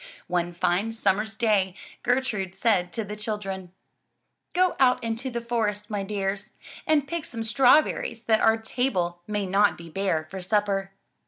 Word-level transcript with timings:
One 0.25 0.55
fine 0.55 0.93
sum 0.93 1.17
mer's 1.17 1.35
day 1.37 1.75
Gertrude 2.01 2.55
said 2.55 2.91
to 2.93 3.03
the 3.03 3.15
children: 3.15 3.71
"Go 4.53 4.75
out 4.79 5.03
into 5.03 5.29
the 5.29 5.41
forest, 5.41 5.91
my 5.91 6.01
dears, 6.01 6.53
and 6.87 7.07
pick 7.07 7.23
some 7.23 7.43
straw 7.43 7.83
berries 7.83 8.23
that 8.23 8.41
our 8.41 8.57
table 8.57 9.21
may 9.27 9.45
not 9.45 9.77
be 9.77 9.91
bare 9.91 10.27
for 10.31 10.41
supper." 10.41 10.91